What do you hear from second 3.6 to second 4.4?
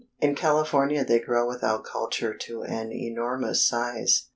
size.